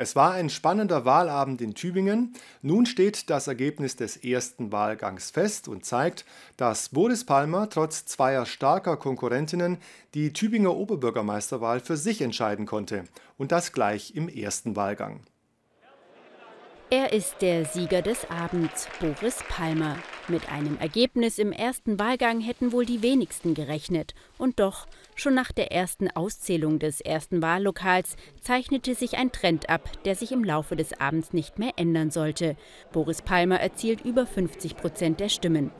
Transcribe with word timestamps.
Es 0.00 0.16
war 0.16 0.32
ein 0.32 0.48
spannender 0.48 1.04
Wahlabend 1.04 1.60
in 1.60 1.74
Tübingen. 1.74 2.32
Nun 2.62 2.86
steht 2.86 3.28
das 3.28 3.48
Ergebnis 3.48 3.96
des 3.96 4.16
ersten 4.16 4.72
Wahlgangs 4.72 5.30
fest 5.30 5.68
und 5.68 5.84
zeigt, 5.84 6.24
dass 6.56 6.88
Boris 6.88 7.26
Palmer 7.26 7.68
trotz 7.68 8.06
zweier 8.06 8.46
starker 8.46 8.96
Konkurrentinnen 8.96 9.76
die 10.14 10.32
Tübinger 10.32 10.74
Oberbürgermeisterwahl 10.74 11.80
für 11.80 11.98
sich 11.98 12.22
entscheiden 12.22 12.64
konnte. 12.64 13.04
Und 13.36 13.52
das 13.52 13.74
gleich 13.74 14.14
im 14.14 14.30
ersten 14.30 14.74
Wahlgang. 14.74 15.20
Er 16.92 17.12
ist 17.12 17.36
der 17.40 17.66
Sieger 17.66 18.02
des 18.02 18.28
Abends, 18.28 18.88
Boris 18.98 19.44
Palmer. 19.48 19.96
Mit 20.26 20.50
einem 20.50 20.76
Ergebnis 20.78 21.38
im 21.38 21.52
ersten 21.52 22.00
Wahlgang 22.00 22.40
hätten 22.40 22.72
wohl 22.72 22.84
die 22.84 23.00
wenigsten 23.00 23.54
gerechnet. 23.54 24.12
Und 24.38 24.58
doch, 24.58 24.88
schon 25.14 25.34
nach 25.34 25.52
der 25.52 25.70
ersten 25.70 26.10
Auszählung 26.10 26.80
des 26.80 27.00
ersten 27.00 27.42
Wahllokals 27.42 28.16
zeichnete 28.40 28.96
sich 28.96 29.18
ein 29.18 29.30
Trend 29.30 29.70
ab, 29.70 29.88
der 30.04 30.16
sich 30.16 30.32
im 30.32 30.42
Laufe 30.42 30.74
des 30.74 30.98
Abends 30.98 31.32
nicht 31.32 31.60
mehr 31.60 31.74
ändern 31.76 32.10
sollte. 32.10 32.56
Boris 32.90 33.22
Palmer 33.22 33.60
erzielt 33.60 34.04
über 34.04 34.26
50 34.26 34.76
Prozent 34.76 35.20
der 35.20 35.28
Stimmen. 35.28 35.70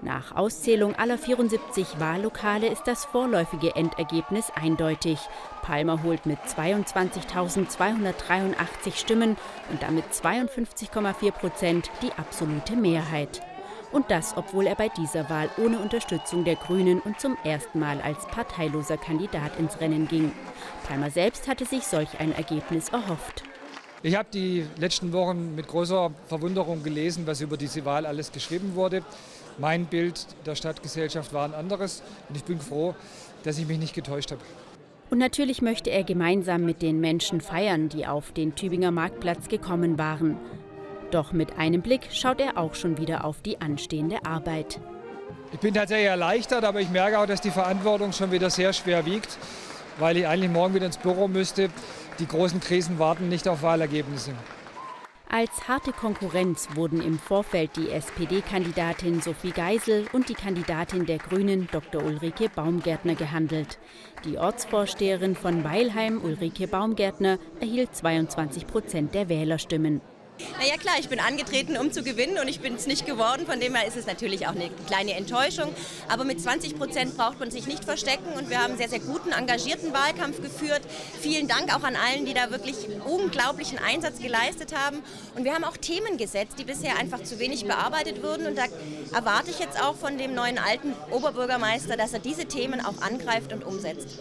Nach 0.00 0.36
Auszählung 0.36 0.94
aller 0.94 1.18
74 1.18 1.98
Wahllokale 1.98 2.68
ist 2.68 2.86
das 2.86 3.04
vorläufige 3.04 3.74
Endergebnis 3.74 4.52
eindeutig. 4.54 5.18
Palmer 5.62 6.04
holt 6.04 6.24
mit 6.24 6.38
22.283 6.38 8.94
Stimmen 8.94 9.36
und 9.70 9.82
damit 9.82 10.04
52,4 10.12 11.32
Prozent 11.32 11.90
die 12.02 12.12
absolute 12.12 12.76
Mehrheit. 12.76 13.42
Und 13.90 14.10
das, 14.10 14.36
obwohl 14.36 14.66
er 14.66 14.76
bei 14.76 14.88
dieser 14.88 15.30
Wahl 15.30 15.48
ohne 15.56 15.78
Unterstützung 15.78 16.44
der 16.44 16.56
Grünen 16.56 17.00
und 17.00 17.18
zum 17.18 17.36
ersten 17.42 17.80
Mal 17.80 18.00
als 18.00 18.26
parteiloser 18.26 18.98
Kandidat 18.98 19.58
ins 19.58 19.80
Rennen 19.80 20.06
ging. 20.06 20.30
Palmer 20.86 21.10
selbst 21.10 21.48
hatte 21.48 21.64
sich 21.64 21.84
solch 21.84 22.20
ein 22.20 22.32
Ergebnis 22.32 22.90
erhofft. 22.90 23.47
Ich 24.02 24.14
habe 24.14 24.28
die 24.32 24.64
letzten 24.76 25.12
Wochen 25.12 25.56
mit 25.56 25.66
großer 25.66 26.12
Verwunderung 26.28 26.84
gelesen, 26.84 27.26
was 27.26 27.40
über 27.40 27.56
diese 27.56 27.84
Wahl 27.84 28.06
alles 28.06 28.30
geschrieben 28.30 28.76
wurde. 28.76 29.02
Mein 29.58 29.86
Bild 29.86 30.24
der 30.46 30.54
Stadtgesellschaft 30.54 31.32
war 31.32 31.44
ein 31.44 31.54
anderes 31.54 32.04
und 32.28 32.36
ich 32.36 32.44
bin 32.44 32.60
froh, 32.60 32.94
dass 33.42 33.58
ich 33.58 33.66
mich 33.66 33.78
nicht 33.78 33.94
getäuscht 33.94 34.30
habe. 34.30 34.40
Und 35.10 35.18
natürlich 35.18 35.62
möchte 35.62 35.90
er 35.90 36.04
gemeinsam 36.04 36.64
mit 36.64 36.80
den 36.80 37.00
Menschen 37.00 37.40
feiern, 37.40 37.88
die 37.88 38.06
auf 38.06 38.30
den 38.30 38.54
Tübinger 38.54 38.92
Marktplatz 38.92 39.48
gekommen 39.48 39.98
waren. 39.98 40.36
Doch 41.10 41.32
mit 41.32 41.58
einem 41.58 41.82
Blick 41.82 42.08
schaut 42.12 42.40
er 42.40 42.56
auch 42.56 42.76
schon 42.76 42.98
wieder 42.98 43.24
auf 43.24 43.40
die 43.42 43.60
anstehende 43.60 44.24
Arbeit. 44.24 44.78
Ich 45.52 45.58
bin 45.58 45.74
tatsächlich 45.74 46.08
erleichtert, 46.08 46.62
aber 46.62 46.80
ich 46.80 46.90
merke 46.90 47.18
auch, 47.18 47.26
dass 47.26 47.40
die 47.40 47.50
Verantwortung 47.50 48.12
schon 48.12 48.30
wieder 48.30 48.50
sehr 48.50 48.72
schwer 48.72 49.06
wiegt, 49.06 49.38
weil 49.98 50.18
ich 50.18 50.26
eigentlich 50.28 50.52
morgen 50.52 50.74
wieder 50.74 50.86
ins 50.86 50.98
Büro 50.98 51.26
müsste. 51.26 51.70
Die 52.18 52.26
großen 52.26 52.60
Krisen 52.60 52.98
warten 52.98 53.28
nicht 53.28 53.46
auf 53.46 53.62
Wahlergebnisse. 53.62 54.32
Als 55.30 55.68
harte 55.68 55.92
Konkurrenz 55.92 56.68
wurden 56.74 57.02
im 57.02 57.18
Vorfeld 57.18 57.76
die 57.76 57.90
SPD-Kandidatin 57.90 59.20
Sophie 59.20 59.50
Geisel 59.50 60.06
und 60.12 60.30
die 60.30 60.34
Kandidatin 60.34 61.04
der 61.04 61.18
Grünen 61.18 61.68
Dr. 61.70 62.02
Ulrike 62.02 62.48
Baumgärtner 62.48 63.14
gehandelt. 63.14 63.78
Die 64.24 64.38
Ortsvorsteherin 64.38 65.36
von 65.36 65.64
Weilheim, 65.64 66.22
Ulrike 66.24 66.66
Baumgärtner, 66.66 67.38
erhielt 67.60 67.94
22 67.94 68.66
Prozent 68.66 69.14
der 69.14 69.28
Wählerstimmen. 69.28 70.00
Naja 70.58 70.76
klar, 70.76 70.94
ich 70.98 71.08
bin 71.08 71.20
angetreten, 71.20 71.76
um 71.76 71.92
zu 71.92 72.02
gewinnen 72.02 72.38
und 72.38 72.48
ich 72.48 72.60
bin 72.60 72.74
es 72.74 72.86
nicht 72.86 73.06
geworden. 73.06 73.46
Von 73.46 73.60
dem 73.60 73.74
her 73.74 73.86
ist 73.86 73.96
es 73.96 74.06
natürlich 74.06 74.46
auch 74.46 74.54
eine 74.54 74.70
kleine 74.86 75.14
Enttäuschung. 75.14 75.74
Aber 76.08 76.24
mit 76.24 76.40
20 76.40 76.76
Prozent 76.76 77.16
braucht 77.16 77.40
man 77.40 77.50
sich 77.50 77.66
nicht 77.66 77.84
verstecken 77.84 78.32
und 78.36 78.50
wir 78.50 78.58
haben 78.58 78.70
einen 78.70 78.78
sehr, 78.78 78.88
sehr 78.88 79.00
guten, 79.00 79.32
engagierten 79.32 79.92
Wahlkampf 79.92 80.40
geführt. 80.40 80.82
Vielen 81.20 81.48
Dank 81.48 81.74
auch 81.74 81.82
an 81.82 81.96
allen, 81.96 82.24
die 82.24 82.34
da 82.34 82.50
wirklich 82.50 82.76
unglaublichen 83.06 83.78
Einsatz 83.78 84.20
geleistet 84.20 84.76
haben. 84.76 85.02
Und 85.36 85.44
wir 85.44 85.54
haben 85.54 85.64
auch 85.64 85.76
Themen 85.76 86.16
gesetzt, 86.18 86.58
die 86.58 86.64
bisher 86.64 86.96
einfach 86.98 87.22
zu 87.22 87.38
wenig 87.38 87.64
bearbeitet 87.64 88.22
wurden. 88.22 88.46
Und 88.46 88.58
da 88.58 88.64
erwarte 89.14 89.50
ich 89.50 89.58
jetzt 89.58 89.82
auch 89.82 89.96
von 89.96 90.18
dem 90.18 90.34
neuen 90.34 90.58
alten 90.58 90.94
Oberbürgermeister, 91.10 91.96
dass 91.96 92.12
er 92.12 92.20
diese 92.20 92.46
Themen 92.46 92.80
auch 92.80 93.00
angreift 93.02 93.52
und 93.52 93.64
umsetzt. 93.64 94.18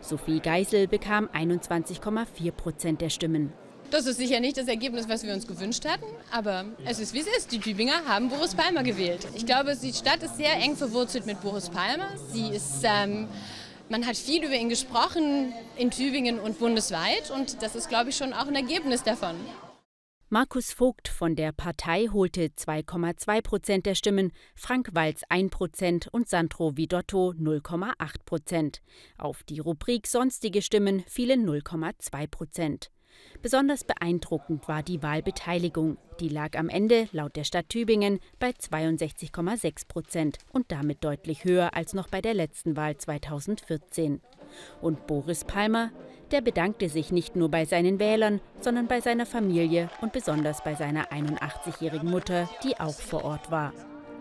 Sophie 0.00 0.40
Geisel 0.40 0.86
bekam 0.86 1.28
21,4 1.32 2.52
Prozent 2.52 3.00
der 3.00 3.08
Stimmen. 3.08 3.52
Das 3.90 4.06
ist 4.06 4.16
sicher 4.16 4.40
nicht 4.40 4.56
das 4.56 4.66
Ergebnis, 4.66 5.08
was 5.08 5.22
wir 5.22 5.32
uns 5.32 5.46
gewünscht 5.46 5.84
hatten, 5.84 6.06
aber 6.32 6.64
es 6.84 6.98
ist 6.98 7.14
wie 7.14 7.20
es 7.20 7.26
ist. 7.26 7.52
Die 7.52 7.60
Tübinger 7.60 8.04
haben 8.06 8.28
Boris 8.28 8.54
Palmer 8.54 8.82
gewählt. 8.82 9.26
Ich 9.34 9.46
glaube, 9.46 9.76
die 9.76 9.92
Stadt 9.92 10.22
ist 10.22 10.36
sehr 10.36 10.54
eng 10.54 10.76
verwurzelt 10.76 11.26
mit 11.26 11.40
Boris 11.40 11.70
Palmer. 11.70 12.08
Sie 12.32 12.48
ist, 12.48 12.82
ähm, 12.82 13.28
man 13.88 14.06
hat 14.06 14.16
viel 14.16 14.42
über 14.42 14.54
ihn 14.54 14.68
gesprochen 14.68 15.52
in 15.76 15.90
Tübingen 15.90 16.40
und 16.40 16.58
bundesweit 16.58 17.30
und 17.30 17.62
das 17.62 17.76
ist, 17.76 17.88
glaube 17.88 18.10
ich, 18.10 18.16
schon 18.16 18.32
auch 18.32 18.46
ein 18.46 18.56
Ergebnis 18.56 19.02
davon. 19.02 19.36
Markus 20.30 20.72
Vogt 20.72 21.06
von 21.06 21.36
der 21.36 21.52
Partei 21.52 22.08
holte 22.12 22.46
2,2 22.46 23.42
Prozent 23.42 23.86
der 23.86 23.94
Stimmen, 23.94 24.32
Frank 24.56 24.88
Walz 24.92 25.22
1 25.28 25.50
Prozent 25.50 26.08
und 26.10 26.28
Sandro 26.28 26.76
Vidotto 26.76 27.34
0,8 27.38 27.92
Prozent. 28.24 28.82
Auf 29.16 29.44
die 29.44 29.60
Rubrik 29.60 30.08
Sonstige 30.08 30.62
Stimmen 30.62 31.04
fielen 31.06 31.48
0,2 31.48 32.26
Prozent. 32.26 32.90
Besonders 33.42 33.84
beeindruckend 33.84 34.68
war 34.68 34.82
die 34.82 35.02
Wahlbeteiligung. 35.02 35.98
Die 36.20 36.28
lag 36.28 36.56
am 36.56 36.68
Ende 36.68 37.08
laut 37.12 37.36
der 37.36 37.44
Stadt 37.44 37.68
Tübingen 37.68 38.20
bei 38.38 38.50
62,6 38.50 39.86
Prozent 39.88 40.38
und 40.52 40.72
damit 40.72 41.04
deutlich 41.04 41.44
höher 41.44 41.74
als 41.74 41.92
noch 41.92 42.08
bei 42.08 42.20
der 42.20 42.34
letzten 42.34 42.76
Wahl 42.76 42.96
2014. 42.96 44.20
Und 44.80 45.06
Boris 45.06 45.44
Palmer, 45.44 45.90
der 46.30 46.40
bedankte 46.40 46.88
sich 46.88 47.12
nicht 47.12 47.36
nur 47.36 47.50
bei 47.50 47.64
seinen 47.64 47.98
Wählern, 47.98 48.40
sondern 48.60 48.88
bei 48.88 49.00
seiner 49.00 49.26
Familie 49.26 49.90
und 50.00 50.12
besonders 50.12 50.64
bei 50.64 50.74
seiner 50.74 51.12
81-jährigen 51.12 52.10
Mutter, 52.10 52.48
die 52.62 52.78
auch 52.80 52.94
vor 52.94 53.24
Ort 53.24 53.50
war. 53.50 53.72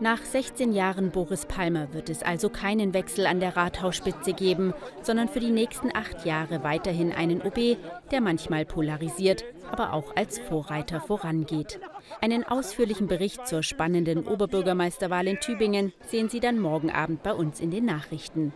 Nach 0.04 0.22
16 0.22 0.74
Jahren 0.74 1.12
Boris 1.12 1.46
Palmer 1.46 1.94
wird 1.94 2.10
es 2.10 2.24
also 2.24 2.50
keinen 2.50 2.94
Wechsel 2.94 3.26
an 3.26 3.40
der 3.40 3.56
Rathausspitze 3.56 4.34
geben, 4.34 4.74
sondern 5.02 5.30
für 5.30 5.40
die 5.40 5.50
nächsten 5.50 5.96
acht 5.96 6.26
Jahre 6.26 6.62
weiterhin 6.62 7.14
einen 7.14 7.42
OB, 7.42 7.78
der 8.12 8.20
manchmal 8.20 8.66
polarisiert, 8.66 9.46
aber 9.72 9.94
auch 9.94 10.14
als 10.18 10.40
Vorreiter 10.40 11.00
vorangeht. 11.00 11.80
Einen 12.20 12.44
ausführlichen 12.44 13.08
Bericht 13.08 13.48
zur 13.48 13.64
spannenden 13.64 14.28
Oberbürgermeisterwahl 14.28 15.26
in 15.26 15.40
Tübingen 15.40 15.94
sehen 16.06 16.28
Sie 16.28 16.42
dann 16.42 16.60
morgen 16.60 16.92
Abend 16.92 17.24
bei 17.24 17.34
uns 17.34 17.62
in 17.62 17.72
den 17.72 17.86
Nachrichten. 17.86 18.52